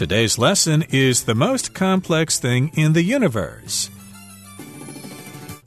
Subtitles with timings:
[0.00, 3.90] Today's lesson is the most complex thing in the universe.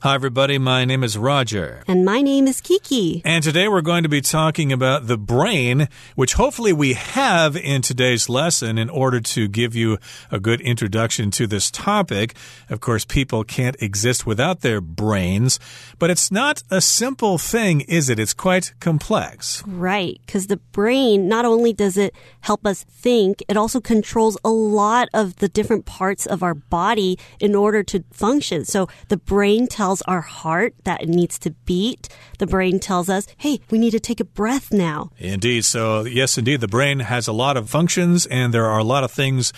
[0.04, 0.58] Hi, everybody.
[0.58, 1.82] My name is Roger.
[1.88, 3.22] And my name is Kiki.
[3.24, 7.80] And today we're going to be talking about the brain, which hopefully we have in
[7.80, 9.96] today's lesson in order to give you
[10.30, 12.34] a good introduction to this topic.
[12.68, 15.58] Of course, people can't exist without their brains,
[15.98, 18.18] but it's not a simple thing, is it?
[18.18, 19.62] It's quite complex.
[19.66, 20.20] Right.
[20.26, 25.08] Because the brain, not only does it help us think, it also controls a lot
[25.14, 28.66] of the different parts of our body in order to function.
[28.66, 32.08] So the brain tells tells our heart that it needs to beat.
[32.38, 35.10] The brain tells us, hey, we need to take a breath now.
[35.18, 35.64] Indeed.
[35.64, 39.04] So, yes, indeed, the brain has a lot of functions and there are a lot
[39.04, 39.52] of things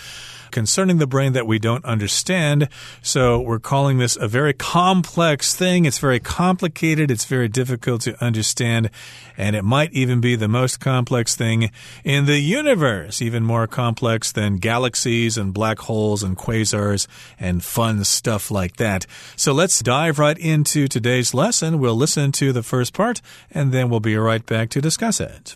[0.57, 2.67] concerning the brain that we don't understand.
[3.03, 5.85] So we're calling this a very complex thing.
[5.85, 7.11] It's very complicated.
[7.11, 8.89] It's very difficult to understand.
[9.37, 11.69] And it might even be the most complex thing
[12.03, 17.05] in the universe, even more complex than galaxies and black holes and quasars
[17.39, 19.05] and fun stuff like that.
[19.35, 21.77] So let's dive right into today's lesson.
[21.77, 23.21] We'll listen to the first part
[23.51, 25.55] and then we'll be right back to discuss it.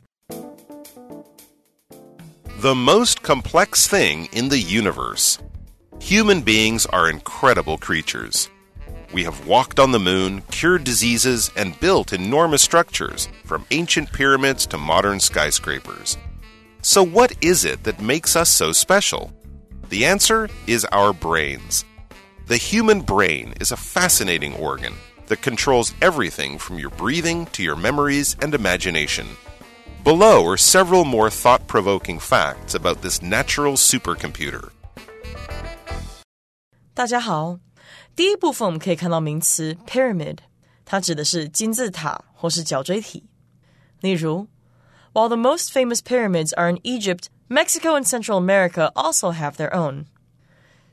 [2.62, 5.40] The most complex thing in the universe.
[6.00, 8.52] Human beings are incredible creatures.
[9.12, 14.68] We have walked on the moon, cured diseases, and built enormous structures, from ancient pyramids
[14.68, 16.20] to modern skyscrapers.
[16.84, 19.34] So, what is it that makes us so special?
[19.90, 21.84] The answer is our brains.
[22.46, 24.94] The human brain is a fascinating organ
[25.26, 29.26] that controls everything from your breathing to your memories and imagination.
[30.05, 34.71] Below are several more thought provoking facts about this natural supercomputer.
[36.95, 37.59] 大家好，
[38.15, 40.39] 第一部分我们可以看到名词 pyramid，
[40.85, 43.25] 它指的是金字塔或是角锥体。
[44.01, 44.49] 例如，
[45.13, 50.07] While the most famous pyramids are in Egypt, Mexico and Central America also have their own。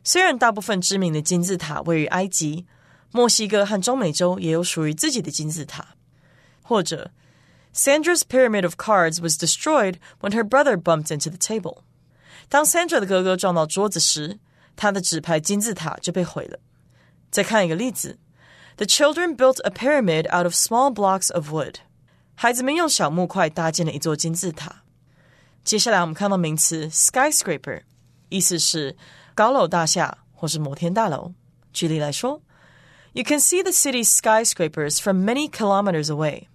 [0.03, 2.65] 虽然大部分知名的金字塔位于埃及，
[3.11, 5.89] 墨西哥和中美洲也有属于自己的金字塔。
[6.65, 7.11] 或者
[7.77, 11.79] Sandra's pyramid of cards was destroyed when her brother bumped into the table.
[12.49, 14.37] 当 Sandra 的哥哥撞到桌子时，
[14.75, 16.59] 他的纸牌金字塔就被毁了。
[17.31, 18.19] 再看一个例子：
[18.77, 21.77] The children built a pyramid out of small blocks of wood.
[22.35, 24.83] 孩子们用小木块搭建了一座金字塔。
[25.63, 27.81] 接下来我们看到名词 skyscraper，
[28.29, 28.95] 意思是
[29.33, 31.33] 高楼大厦或是摩天大楼。
[31.71, 32.41] 举例来说，
[33.13, 36.47] You can see the city's skyscrapers from many kilometers away.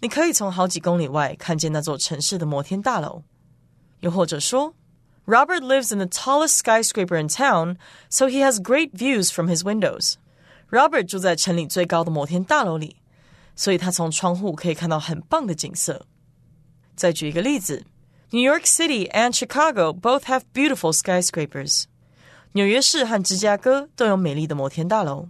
[0.00, 3.22] 你可以从好几公里外看见那座城市的摩天大楼。
[4.00, 4.74] 又或者说，
[5.26, 7.76] Robert lives in the tallest skyscraper in town,
[8.08, 10.14] so he has great views from his windows.
[10.70, 12.96] Robert 住在城里最高的摩天大楼里，
[13.56, 16.06] 所以他从窗户可以看到很棒的景色。
[16.94, 17.84] 再举一个例子，
[18.30, 21.84] New York City and Chicago both have beautiful skyscrapers.
[22.52, 25.28] 纽约市和芝加哥都有美丽的摩天大楼。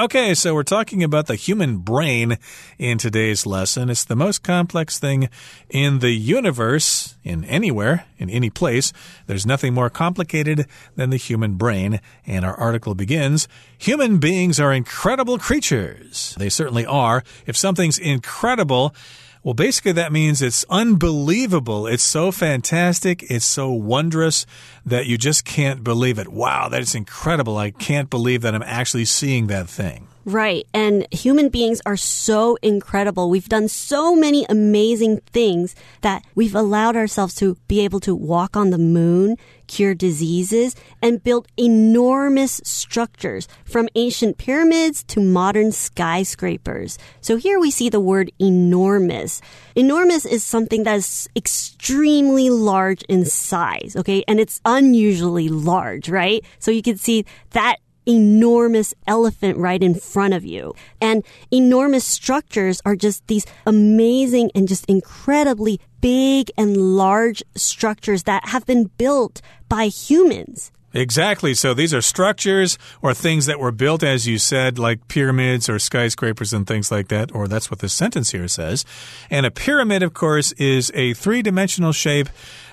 [0.00, 2.38] Okay, so we're talking about the human brain
[2.78, 3.90] in today's lesson.
[3.90, 5.28] It's the most complex thing
[5.68, 8.92] in the universe, in anywhere, in any place.
[9.26, 12.00] There's nothing more complicated than the human brain.
[12.28, 13.48] And our article begins
[13.78, 16.36] Human beings are incredible creatures.
[16.38, 17.24] They certainly are.
[17.44, 18.94] If something's incredible,
[19.42, 21.86] well, basically, that means it's unbelievable.
[21.86, 23.22] It's so fantastic.
[23.30, 24.46] It's so wondrous
[24.84, 26.28] that you just can't believe it.
[26.28, 27.56] Wow, that is incredible.
[27.56, 30.08] I can't believe that I'm actually seeing that thing.
[30.28, 30.66] Right.
[30.74, 33.30] And human beings are so incredible.
[33.30, 38.54] We've done so many amazing things that we've allowed ourselves to be able to walk
[38.54, 39.38] on the moon,
[39.68, 46.98] cure diseases, and build enormous structures from ancient pyramids to modern skyscrapers.
[47.22, 49.40] So here we see the word enormous.
[49.74, 54.24] Enormous is something that is extremely large in size, okay?
[54.28, 56.44] And it's unusually large, right?
[56.58, 60.74] So you can see that enormous elephant right in front of you.
[61.00, 68.48] And enormous structures are just these amazing and just incredibly big and large structures that
[68.48, 70.72] have been built by humans.
[70.94, 71.52] Exactly.
[71.52, 75.78] So these are structures or things that were built, as you said, like pyramids or
[75.78, 78.86] skyscrapers and things like that, or that's what this sentence here says.
[79.30, 82.28] And a pyramid, of course, is a three dimensional shape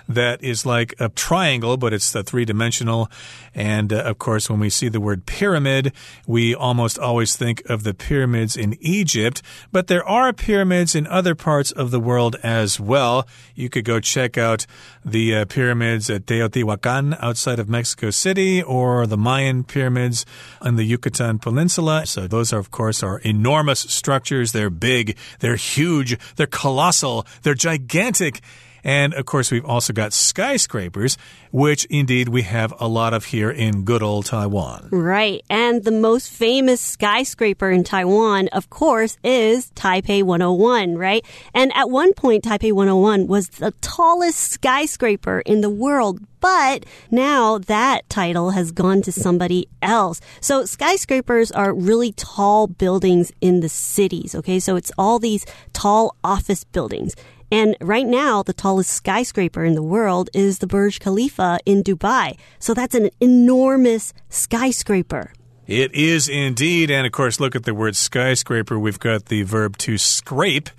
[0.08, 3.10] that is like a triangle, but it's the three dimensional.
[3.54, 5.94] And uh, of course, when we see the word pyramid,
[6.28, 9.42] we almost always think of the pyramids in Egypt,
[9.72, 13.28] but there are pyramids in other parts of the world as well.
[13.56, 14.66] You could go check out
[15.04, 20.26] the uh, pyramids at Teotihuacan outside of Mexico City or the Mayan pyramids
[20.62, 22.06] on the Yucatan Peninsula.
[22.06, 24.52] So those are, of course, are enormous structures.
[24.52, 28.42] They're big, they're huge, they're colossal, they're gigantic.
[28.86, 31.18] And of course, we've also got skyscrapers,
[31.52, 34.90] which indeed we have a lot of here in good old Taiwan.
[34.92, 35.44] Right.
[35.50, 41.26] And the most famous skyscraper in Taiwan, of course, is Taipei 101, right?
[41.56, 46.20] And at one point, Taipei 101 was the tallest skyscraper in the world.
[46.40, 50.22] But now that title has gone to somebody else.
[50.42, 54.36] So skyscrapers are really tall buildings in the cities.
[54.36, 54.60] Okay.
[54.60, 55.44] So it's all these
[55.74, 57.16] tall office buildings.
[57.52, 62.38] And right now, the tallest skyscraper in the world is the Burj Khalifa in Dubai.
[62.60, 65.32] So that's an enormous skyscraper.
[65.68, 66.92] It is indeed.
[66.92, 68.78] And of course, look at the word skyscraper.
[68.78, 70.70] We've got the verb to scrape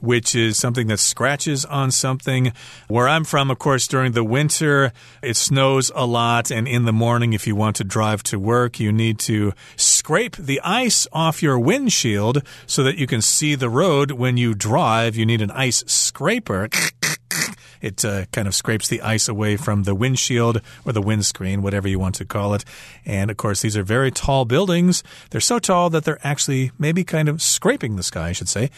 [0.00, 2.52] which is something that scratches on something.
[2.88, 4.92] Where I'm from, of course, during the winter,
[5.22, 6.50] it snows a lot.
[6.50, 9.52] And in the morning, if you want to drive to work, you need to
[9.98, 14.54] scrape the ice off your windshield so that you can see the road when you
[14.54, 15.16] drive.
[15.16, 16.68] You need an ice scraper.
[17.80, 21.88] It uh, kind of scrapes the ice away from the windshield or the windscreen, whatever
[21.88, 22.64] you want to call it.
[23.04, 25.02] And of course, these are very tall buildings.
[25.30, 28.70] They're so tall that they're actually maybe kind of scraping the sky, I should say.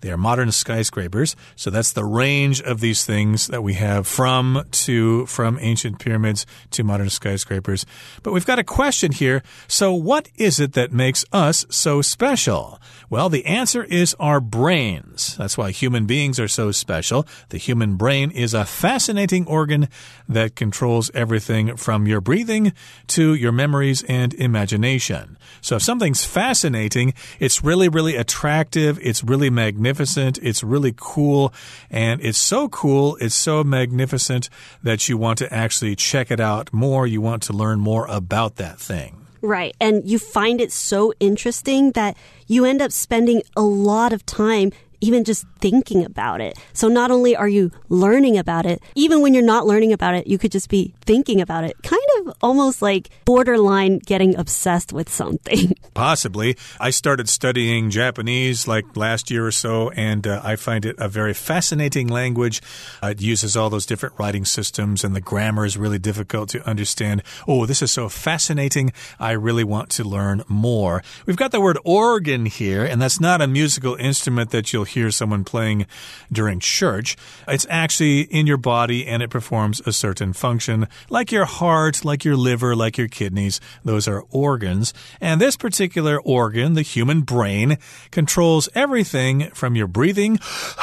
[0.00, 1.34] They are modern skyscrapers.
[1.56, 6.44] So that's the range of these things that we have from to from ancient pyramids
[6.72, 7.86] to modern skyscrapers.
[8.22, 9.42] But we've got a question here.
[9.68, 12.78] So what is it that makes us so special?
[13.08, 15.36] Well, the answer is our brains.
[15.36, 17.26] That's why human beings are so special.
[17.48, 19.88] The human brain is a fascinating organ
[20.28, 22.72] that controls everything from your breathing
[23.08, 25.38] to your memories and imagination.
[25.60, 28.98] So if something's fascinating, it's really, really attractive.
[29.00, 30.38] It's really magnificent magnificent.
[30.42, 31.52] It's really cool.
[31.90, 34.48] And it's so cool, it's so magnificent
[34.82, 37.06] that you want to actually check it out more.
[37.06, 39.26] You want to learn more about that thing.
[39.42, 39.76] Right.
[39.80, 42.16] And you find it so interesting that
[42.48, 46.58] you end up spending a lot of time even just thinking about it.
[46.72, 50.26] So not only are you learning about it, even when you're not learning about it,
[50.26, 51.76] you could just be thinking about it.
[51.82, 55.74] Kind of almost like borderline getting obsessed with something.
[55.94, 56.56] Possibly.
[56.80, 61.08] I started studying Japanese like last year or so, and uh, I find it a
[61.08, 62.60] very fascinating language.
[63.02, 66.66] Uh, it uses all those different writing systems, and the grammar is really difficult to
[66.68, 67.22] understand.
[67.46, 68.92] Oh, this is so fascinating.
[69.18, 71.02] I really want to learn more.
[71.24, 75.10] We've got the word organ here, and that's not a musical instrument that you'll hear
[75.10, 75.86] someone playing
[76.32, 77.16] during church.
[77.46, 82.24] It's actually in your body and it performs a certain function, like your heart, like
[82.24, 83.60] your liver, like your kidneys.
[83.84, 84.94] Those are organs.
[85.20, 87.76] And this particular organ, the human brain,
[88.10, 90.38] controls everything from your breathing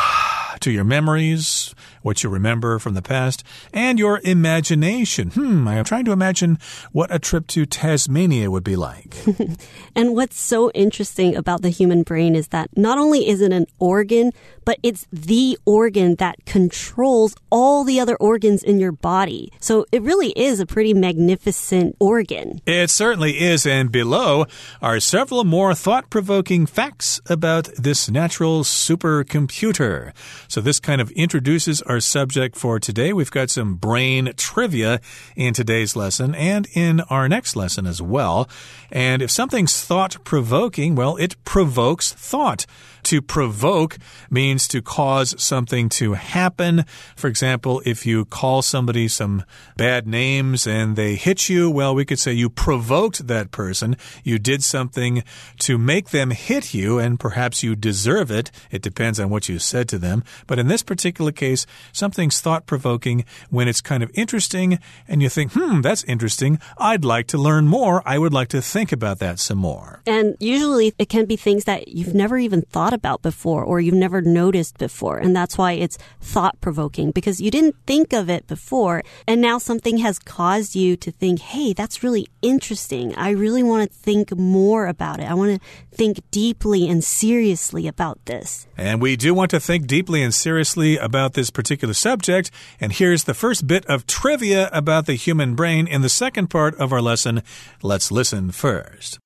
[0.59, 1.73] to your memories,
[2.03, 5.31] what you remember from the past, and your imagination.
[5.31, 6.59] Hmm, I'm trying to imagine
[6.91, 9.15] what a trip to Tasmania would be like.
[9.95, 13.65] and what's so interesting about the human brain is that not only is it an
[13.79, 14.31] organ,
[14.65, 19.51] but it's the organ that controls all the other organs in your body.
[19.59, 22.61] So it really is a pretty magnificent organ.
[22.65, 23.65] It certainly is.
[23.65, 24.45] And below
[24.81, 30.13] are several more thought provoking facts about this natural supercomputer.
[30.47, 33.13] So this kind of introduces our subject for today.
[33.13, 34.99] We've got some brain trivia
[35.35, 38.49] in today's lesson and in our next lesson as well.
[38.91, 42.65] And if something's thought provoking, well, it provokes thought.
[43.03, 43.97] To provoke
[44.29, 46.85] means to cause something to happen.
[47.17, 49.43] For example, if you call somebody some
[49.75, 53.97] bad names and they hit you, well, we could say you provoked that person.
[54.23, 55.23] You did something
[55.59, 58.51] to make them hit you, and perhaps you deserve it.
[58.71, 60.23] It depends on what you said to them.
[60.47, 65.29] But in this particular case, something's thought provoking when it's kind of interesting and you
[65.29, 66.59] think, hmm, that's interesting.
[66.77, 68.01] I'd like to learn more.
[68.05, 70.01] I would like to think about that some more.
[70.05, 73.93] And usually it can be things that you've never even thought about before or you've
[73.93, 75.17] never noticed before.
[75.17, 79.03] And that's why it's thought provoking because you didn't think of it before.
[79.27, 83.15] And now something has caused you to think, hey, that's really interesting.
[83.15, 85.29] I really want to think more about it.
[85.29, 88.67] I want to think deeply and seriously about this.
[88.77, 92.51] And we do want to think deeply and seriously about this particular subject.
[92.79, 96.75] And here's the first bit of trivia about the human brain in the second part
[96.75, 97.41] of our lesson.
[97.81, 99.19] Let's listen first.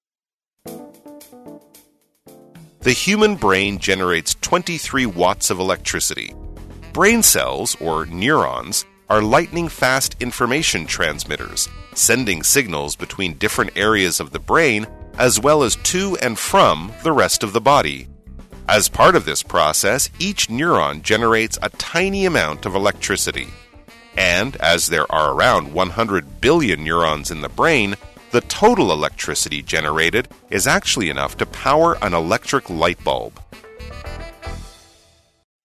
[2.82, 6.34] The human brain generates 23 watts of electricity.
[6.94, 14.32] Brain cells, or neurons, are lightning fast information transmitters, sending signals between different areas of
[14.32, 14.88] the brain
[15.18, 18.08] as well as to and from the rest of the body.
[18.70, 23.48] As part of this process, each neuron generates a tiny amount of electricity.
[24.18, 27.96] And as there are around 100 billion neurons in the brain,
[28.32, 33.40] the total electricity generated is actually enough to power an electric light bulb.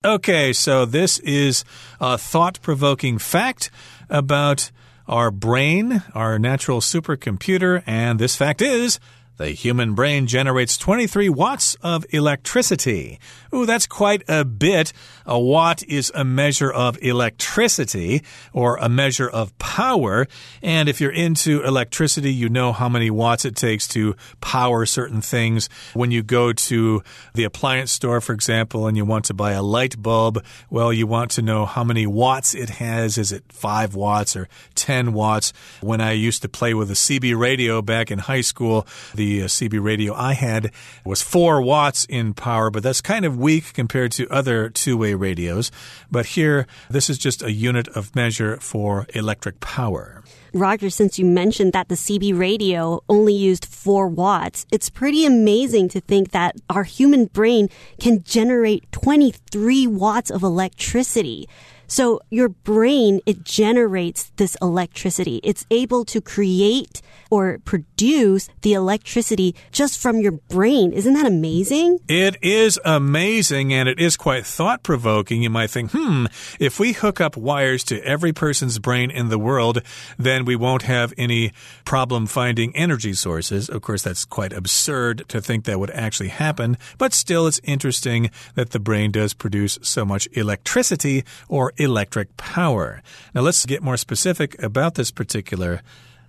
[0.04, 1.64] Okay, so this is
[2.00, 3.68] a thought provoking fact
[4.10, 4.70] about
[5.08, 9.00] our brain, our natural supercomputer, and this fact is
[9.42, 13.18] the human brain generates 23 watts of electricity.
[13.52, 14.92] Ooh, that's quite a bit.
[15.26, 20.26] A watt is a measure of electricity or a measure of power.
[20.62, 25.20] And if you're into electricity, you know how many watts it takes to power certain
[25.20, 25.68] things.
[25.94, 27.02] When you go to
[27.34, 31.06] the appliance store, for example, and you want to buy a light bulb, well, you
[31.06, 33.18] want to know how many watts it has.
[33.18, 35.52] Is it 5 watts or 10 watts?
[35.80, 39.46] When I used to play with a CB radio back in high school, the uh,
[39.46, 40.72] CB radio I had
[41.04, 45.11] was 4 watts in power, but that's kind of weak compared to other two way
[45.14, 45.70] radios.
[46.10, 50.22] But here, this is just a unit of measure for electric power.
[50.54, 55.88] Roger, since you mentioned that the CB radio only used 4 watts, it's pretty amazing
[55.88, 61.48] to think that our human brain can generate 23 watts of electricity.
[61.92, 65.40] So your brain, it generates this electricity.
[65.44, 70.92] It's able to create or produce the electricity just from your brain.
[70.92, 71.98] Isn't that amazing?
[72.08, 75.42] It is amazing and it is quite thought provoking.
[75.42, 76.26] You might think, hmm,
[76.58, 79.82] if we hook up wires to every person's brain in the world,
[80.18, 81.52] then we won't have any
[81.84, 83.68] problem finding energy sources.
[83.68, 88.30] Of course, that's quite absurd to think that would actually happen, but still, it's interesting
[88.54, 93.02] that the brain does produce so much electricity or electric power.
[93.34, 95.82] Now, let's get more specific about this particular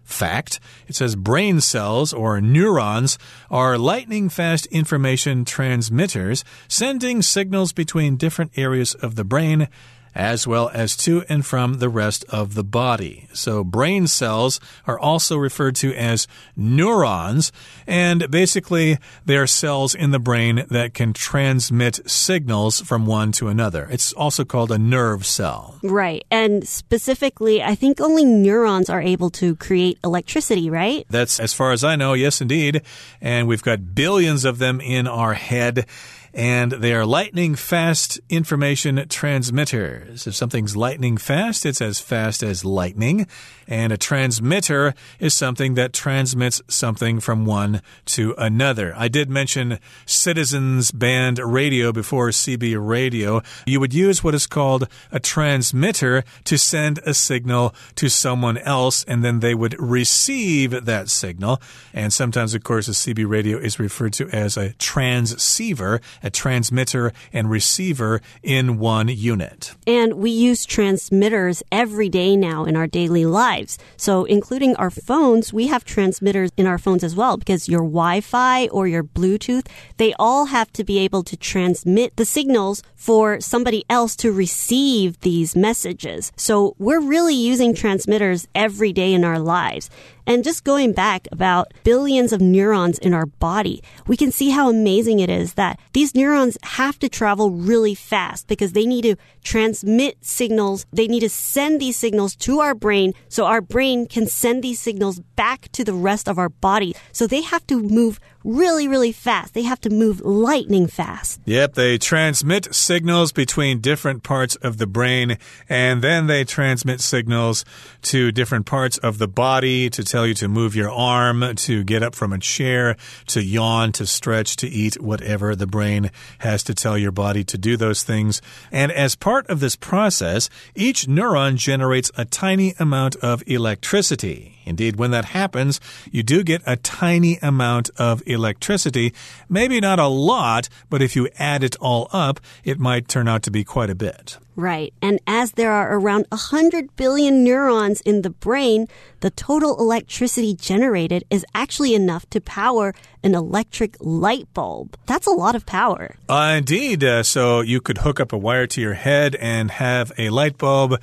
[0.04, 0.60] fact.
[0.88, 3.18] It says brain cells or neurons
[3.50, 9.68] are lightning fast information transmitters, sending signals between different areas of the brain
[10.16, 13.28] as well as to and from the rest of the body.
[13.34, 17.52] So, brain cells are also referred to as neurons,
[17.88, 23.48] and basically, they are cells in the brain that can transmit signals from one to
[23.48, 23.88] another.
[23.92, 25.80] It's also called a nerve cell.
[25.84, 26.24] Right.
[26.30, 31.06] And specifically, I think only neurons are able to create electricity, right?
[31.10, 32.82] That's as far as I know, yes, indeed.
[33.22, 35.86] And we've got billions of them in our head
[36.34, 40.26] and they are lightning fast information transmitters.
[40.26, 43.28] If something's lightning fast, it's as fast as lightning.
[43.68, 48.94] And a transmitter is something that transmits something from one to another.
[48.98, 53.42] I did mention Citizens Band Radio before CB radio.
[53.66, 59.04] You would use what is called a transmitter to send a signal to someone else,
[59.06, 61.62] and then they would receive that signal.
[61.94, 67.12] And sometimes, of course, a CB radio is referred to as a transceiver a transmitter
[67.32, 69.76] and receiver in one unit.
[69.86, 73.78] And we use transmitters every day now in our daily lives.
[73.98, 78.22] So, including our phones, we have transmitters in our phones as well because your Wi
[78.22, 83.42] Fi or your Bluetooth, they all have to be able to transmit the signals for
[83.42, 86.32] somebody else to receive these messages.
[86.38, 89.90] So, we're really using transmitters every day in our lives.
[90.26, 94.70] And just going back about billions of neurons in our body, we can see how
[94.70, 99.16] amazing it is that these neurons have to travel really fast because they need to
[99.44, 100.86] transmit signals.
[100.94, 104.80] They need to send these signals to our brain so our brain can send these
[104.80, 106.96] signals back to the rest of our body.
[107.12, 109.54] So they have to move really, really fast.
[109.54, 111.40] They have to move lightning fast.
[111.46, 115.38] Yep, they transmit signals between different parts of the brain,
[115.70, 117.66] and then they transmit signals
[118.04, 122.04] to different parts of the body to tell you to move your arm, to get
[122.04, 122.96] up from a chair,
[123.28, 127.58] to yawn, to stretch, to eat, whatever the brain has to tell your body to
[127.58, 128.42] do those things.
[128.72, 134.62] And as part of this process, each neuron generates a tiny amount of electricity.
[134.66, 135.80] Indeed, when that happens,
[136.12, 139.14] you do get a tiny amount of electricity.
[139.50, 143.44] Maybe not a lot, but if you add it all up, it might turn out
[143.44, 144.38] to be quite a bit.
[144.56, 144.94] Right.
[145.02, 148.88] And as there are around 100 billion neurons in the brain,
[149.22, 152.94] the total electricity generated is actually enough to power
[153.24, 154.96] an electric light bulb.
[155.08, 156.16] That's a lot of power.
[156.30, 157.04] Uh, indeed.
[157.04, 160.58] Uh, so you could hook up a wire to your head and have a light
[160.58, 161.02] bulb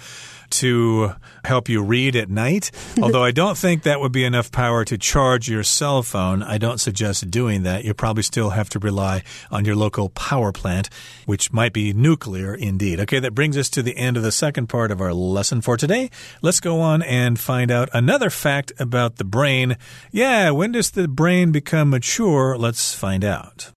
[0.50, 1.14] to
[1.44, 2.70] help you read at night.
[3.02, 6.42] Although I don't think that would be enough power to charge your cell phone.
[6.42, 7.84] I don't suggest doing that.
[7.84, 10.88] You probably still have to rely on your local power plant,
[11.26, 13.00] which might be nuclear indeed.
[13.00, 15.76] Okay, that brings us to the end of the second part of our lesson for
[15.76, 16.10] today.
[16.42, 19.76] Let's go on and find out another fact about the brain.
[20.10, 22.56] Yeah, when does the brain become mature?
[22.56, 23.72] Let's find out.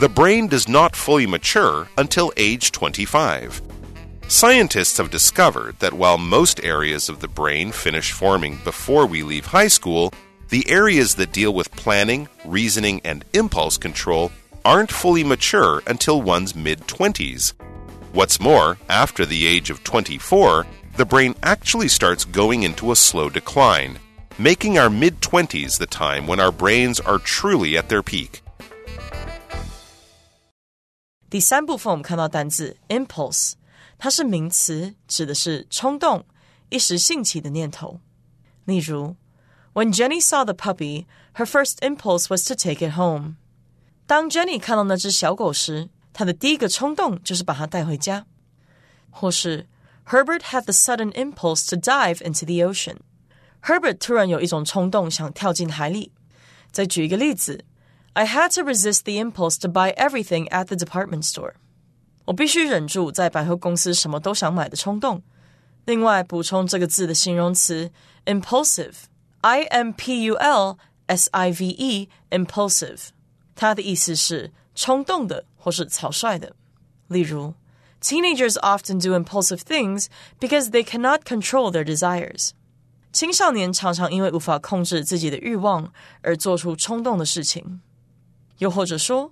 [0.00, 3.60] The brain does not fully mature until age 25.
[4.28, 9.44] Scientists have discovered that while most areas of the brain finish forming before we leave
[9.44, 10.10] high school,
[10.48, 14.32] the areas that deal with planning, reasoning, and impulse control
[14.64, 17.52] aren't fully mature until one's mid 20s.
[18.14, 20.66] What's more, after the age of 24,
[20.96, 23.98] the brain actually starts going into a slow decline,
[24.38, 28.40] making our mid 20s the time when our brains are truly at their peak.
[31.29, 33.53] 第三部分我们看到单字 impulse，
[33.97, 36.25] 它是名词，指的是冲动、
[36.69, 37.99] 一时兴起的念头。
[38.65, 39.15] 例如，
[39.73, 43.35] When Jenny saw the puppy, her first impulse was to take it home。
[44.07, 48.25] 当 Jenny 看到那只小狗时，她的第一个冲动就是把它带回家。
[49.09, 49.67] 或是
[50.07, 56.11] Herbert had the sudden impulse to dive into the ocean。Herbert 突然有一种冲动想跳进海里。
[56.71, 57.65] 再举一个例子。
[58.13, 61.53] I had to resist the impulse to buy everything at the department store.
[62.25, 65.21] 我必须忍住在百货公司什么都想买的冲动。
[65.85, 67.91] 另外，补充这个字的形容词
[68.25, 73.09] impulsive，i m p u l s i v e，impulsive，
[73.53, 76.55] 它的意思是冲动的或是草率的。
[77.07, 77.53] 例如，
[78.01, 80.07] Teenagers often do impulsive things
[80.39, 82.51] because they cannot control their desires.
[83.11, 87.81] 青少年常常因为无法控制自己的欲望而做出冲动的事情。
[88.59, 89.31] 又或者说，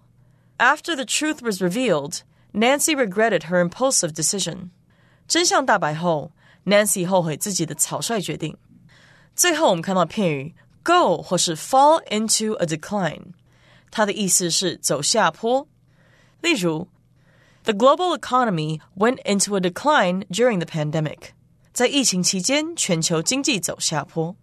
[0.57, 2.19] After the truth was revealed,
[2.53, 4.69] Nancy regretted her impulsive decision。
[5.27, 6.31] 真相大白后，
[6.65, 8.57] Nancy 后悔自己的草率决定。
[9.35, 13.33] 最后，我们看到片语 go 或是 fall into a decline，
[13.89, 15.67] 它的意思是走下坡。
[16.41, 16.87] 例如，
[17.63, 21.29] The global economy went into a decline during the pandemic。
[21.71, 24.35] 在疫情期间，全球经济走下坡。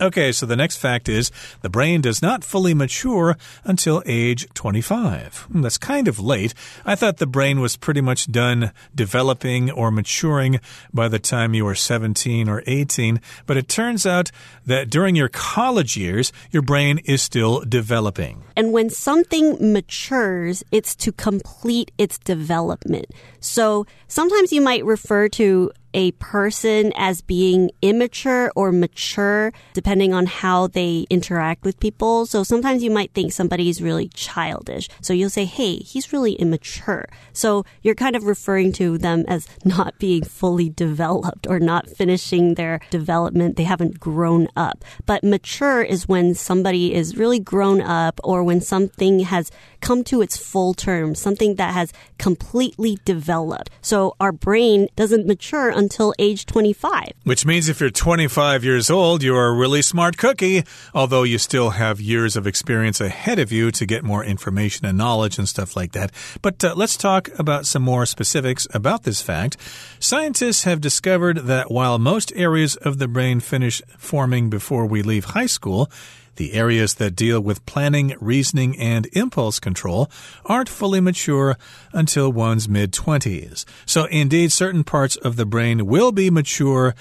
[0.00, 1.30] Okay, so the next fact is
[1.62, 5.46] the brain does not fully mature until age 25.
[5.52, 6.52] Hmm, that's kind of late.
[6.84, 10.58] I thought the brain was pretty much done developing or maturing
[10.92, 14.32] by the time you were 17 or 18, but it turns out
[14.66, 18.42] that during your college years, your brain is still developing.
[18.56, 23.06] And when something matures, it's to complete its development.
[23.38, 30.26] So sometimes you might refer to a person as being immature or mature, depending on
[30.26, 32.26] how they interact with people.
[32.26, 34.88] So sometimes you might think somebody is really childish.
[35.00, 37.06] So you'll say, hey, he's really immature.
[37.32, 42.54] So you're kind of referring to them as not being fully developed or not finishing
[42.54, 43.56] their development.
[43.56, 44.84] They haven't grown up.
[45.06, 49.50] But mature is when somebody is really grown up or when something has
[49.84, 53.68] come to its full term, something that has completely developed.
[53.82, 57.12] So our brain doesn't mature until age 25.
[57.24, 61.70] Which means if you're 25 years old, you're a really smart cookie, although you still
[61.70, 65.76] have years of experience ahead of you to get more information and knowledge and stuff
[65.76, 66.10] like that.
[66.40, 69.58] But uh, let's talk about some more specifics about this fact.
[70.00, 75.26] Scientists have discovered that while most areas of the brain finish forming before we leave
[75.26, 75.90] high school,
[76.36, 80.10] the areas that deal with planning, reasoning, and impulse control
[80.44, 81.56] aren't fully mature
[81.92, 83.64] until one's mid 20s.
[83.86, 86.94] So, indeed, certain parts of the brain will be mature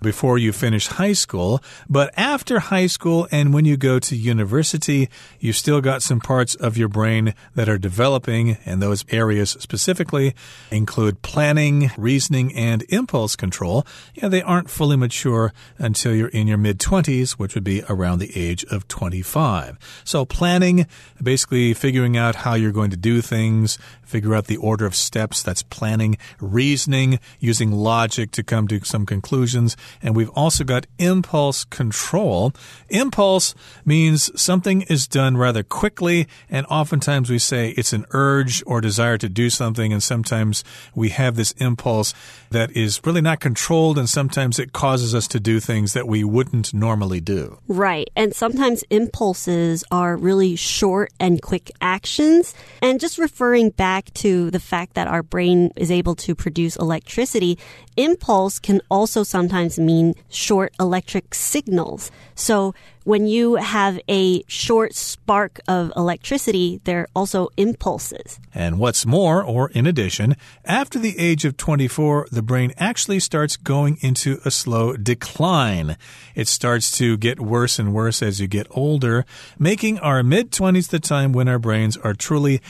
[0.00, 1.62] before you finish high school.
[1.88, 5.08] But after high school and when you go to university,
[5.38, 10.34] you've still got some parts of your brain that are developing, and those areas specifically
[10.70, 13.86] include planning, reasoning, and impulse control.
[14.14, 18.18] Yeah, they aren't fully mature until you're in your mid 20s, which would be around
[18.18, 19.78] the age of 25.
[20.04, 20.86] So, planning,
[21.22, 25.42] basically figuring out how you're going to do things, figure out the order of steps.
[25.42, 29.76] That's planning, reasoning, using logic to come to some conclusions.
[30.02, 32.52] And we've also got impulse control.
[32.88, 38.80] Impulse means something is done rather quickly, and oftentimes we say it's an urge or
[38.80, 42.14] desire to do something, and sometimes we have this impulse
[42.50, 46.24] that is really not controlled, and sometimes it causes us to do things that we
[46.24, 47.58] wouldn't normally do.
[47.68, 48.08] Right.
[48.16, 52.54] And sometimes impulses are really short and quick actions.
[52.82, 57.58] And just referring back to the fact that our brain is able to produce electricity,
[58.02, 62.10] impulse can also sometimes mean short electric signals.
[62.34, 68.38] So when you have a short spark of electricity, they're also impulses.
[68.54, 73.56] And what's more, or in addition, after the age of 24, the brain actually starts
[73.56, 75.96] going into a slow decline.
[76.34, 79.24] It starts to get worse and worse as you get older,
[79.58, 82.60] making our mid 20s the time when our brains are truly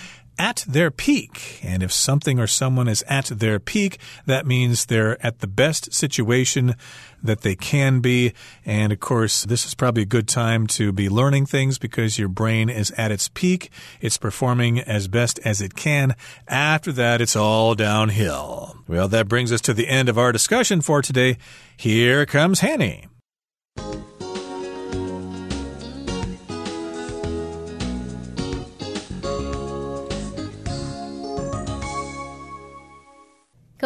[0.41, 1.61] at their peak.
[1.63, 5.93] And if something or someone is at their peak, that means they're at the best
[5.93, 6.77] situation
[7.23, 8.33] that they can be.
[8.65, 12.31] And of course, this is probably a good time to be learning things because your
[12.31, 13.71] brain is at its peak.
[14.01, 16.17] It's performing as best as it can.
[16.49, 18.79] After that, it's all downhill.
[18.89, 21.37] Well, that brings us to the end of our discussion for today.
[21.77, 23.11] Here comes Hanny.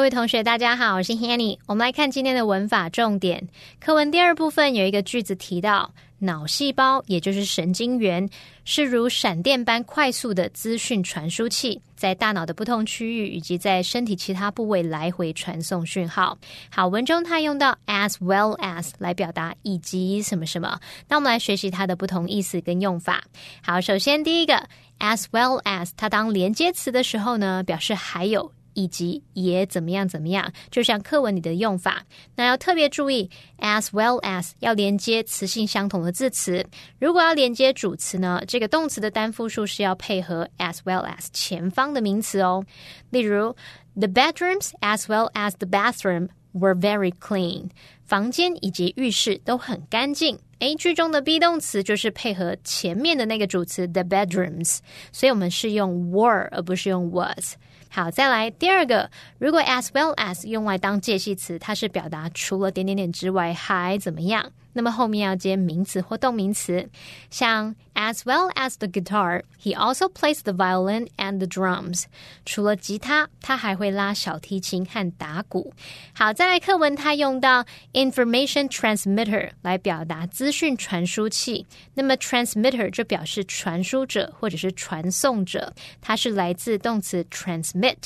[0.04, 1.56] 各位同学，大家好，我是 Hanny。
[1.64, 3.48] 我们来看今天的文法重点。
[3.80, 8.28] 课文第二部分有一个句子提到，脑细胞也就是神经元
[8.66, 16.36] 是如闪电般快速的资讯传输器，在大脑的不同区域以及在身体其他部位来回传送讯号。
[16.68, 20.78] 好，文中它用到 as well as 来表达以及什么什么。
[21.08, 23.24] 那我们来学习它的不同意思跟用法。
[23.62, 28.52] 好，首先第一个 as well as，它当连接词的时候呢，表示还有。
[28.74, 32.04] 以及也怎么样怎么样，就像课文里的用法，
[32.36, 36.64] 那要特别注意，as well as 要连接词性相同的字词。
[36.98, 42.64] 如果要连接主词呢，这个动词的单复数是要配合 as well as 前方的名词哦。
[43.10, 43.56] 例如
[43.94, 47.70] ，the bedrooms as well as the bathroom were very clean。
[48.04, 50.38] 房间以及浴室都很干净。
[50.58, 54.78] A 句中的 be 动词就是配合前面的那个主词 the bedrooms，
[55.10, 57.56] 所以我们是用 were 而不是用 was。
[57.94, 64.50] 好，再来第二个，如果 as well as 用来当介系词，它是表达除了点点点之外还怎么样。
[64.74, 66.90] 那么后面要接名词或动名词，
[67.30, 72.04] 像 as well as the guitar, he also plays the violin and the drums。
[72.44, 75.72] 除了吉他，他还会拉小提琴和打鼓。
[76.12, 81.66] 好，再来课文，他用到 information transmitter 来表达资讯传输器。
[81.94, 87.96] 那么 transmitter 就表示传输者或者是传送者，它是来自动词 transmit。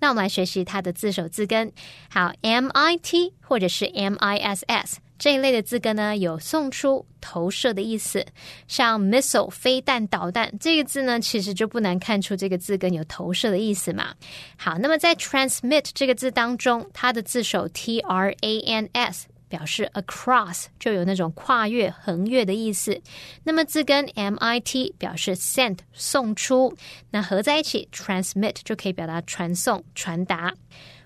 [0.00, 1.72] 那我们来学习它的字首字根。
[2.10, 4.98] 好，M I T 或者是 M I S S。
[5.18, 8.24] 这一类的字根呢，有送出、投射的意思。
[8.66, 14.14] 像 missile 飞弹、导弹这个字呢，其实就不难看出这个字根有投射的意思嘛。
[14.56, 23.00] 好，那么在 transmit 这个字当中，它的字首 t r a n s 表示 across，就有那种跨越、横越的意思。
[23.44, 26.74] 那么字根 m i t 表示 sent 送出，
[27.10, 30.52] 那合在一起 transmit 就可以表达传送、传达。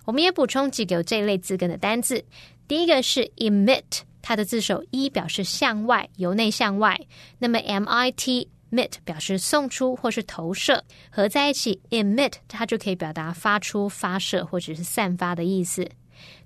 [0.06, 2.24] 我们也补充几个这一类字根的单字。
[2.68, 4.02] 第一个是 emit。
[4.20, 7.00] 它的字首一表示向外，由内向外。
[7.38, 15.88] 那么 m i t emit 表示送出或是投射，合在一起 emit 它就可以表达发出、发射或者是散发的意思。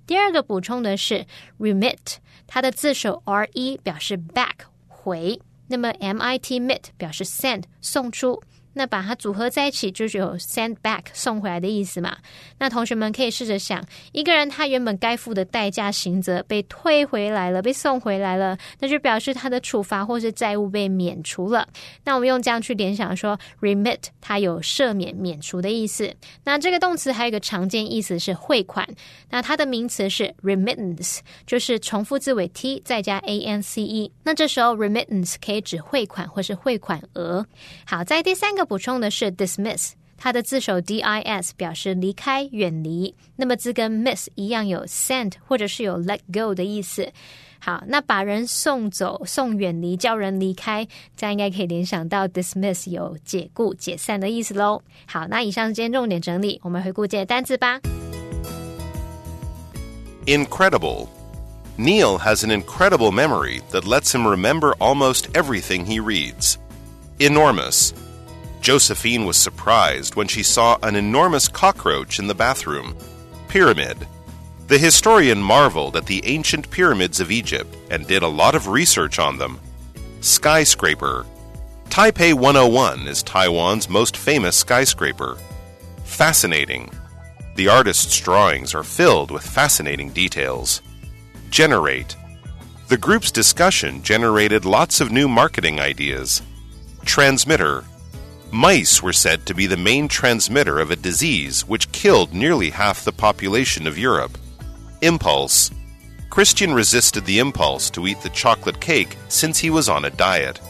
[0.06, 1.26] 第二个补充的是
[1.58, 4.52] remit，它的字首 r e 表示 back
[4.86, 8.40] 回，那么 m i t emit 表示 send 送出。
[8.74, 12.16] 那把它组合在一起，就是有 send back 送回来的意思嘛？
[12.58, 21.68] 那同学们可以试着想，一个人他原本该付的代价刑责被退回来了，被送回来了，那就表示他的处罚或是债务被免除了。
[22.04, 26.10] 那我们用这样去联想说，remit 它有赦免、免除的意思。
[26.44, 28.88] 那这个动词还有一个常见意思是汇款，
[29.28, 34.10] 那它的名词是 remittance，就是重复字尾 t 再加 a n c e。
[34.22, 37.46] 那这时候 remittance 可以指汇款或是汇款额。
[37.84, 38.61] 好，在第三个。
[38.64, 47.10] 补充的是 dismiss，它的字首 d i s 表示离开、远离，那么字跟 miss 一样有 send 或者是有 let go 的意思。
[47.58, 54.82] 好，那把人送走、送远离、叫人离开，这样应该可以联想到 dismiss 有解雇、解散的意思喽。
[55.06, 57.80] 好，那以上是今天重点整理，我们回顾这些单词吧。
[60.26, 61.06] Incredible.
[61.78, 66.56] Neil has an incredible memory that lets him remember almost everything he reads.
[67.18, 67.92] Enormous.
[68.62, 72.96] Josephine was surprised when she saw an enormous cockroach in the bathroom.
[73.48, 74.06] Pyramid.
[74.68, 79.18] The historian marveled at the ancient pyramids of Egypt and did a lot of research
[79.18, 79.60] on them.
[80.20, 81.26] Skyscraper.
[81.90, 85.36] Taipei 101 is Taiwan's most famous skyscraper.
[86.04, 86.88] Fascinating.
[87.56, 90.80] The artist's drawings are filled with fascinating details.
[91.50, 92.16] Generate.
[92.86, 96.42] The group's discussion generated lots of new marketing ideas.
[97.04, 97.84] Transmitter.
[98.52, 103.02] Mice were said to be the main transmitter of a disease which killed nearly half
[103.02, 104.36] the population of Europe.
[105.00, 105.70] Impulse.
[106.28, 110.60] Christian resisted the impulse to eat the chocolate cake since he was on a diet.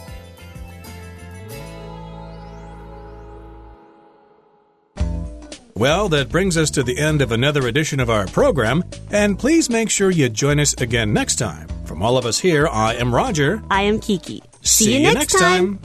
[5.75, 9.69] Well, that brings us to the end of another edition of our program, and please
[9.69, 11.67] make sure you join us again next time.
[11.83, 13.61] From all of us here, I am Roger.
[13.69, 14.41] I am Kiki.
[14.61, 15.79] See, you next time.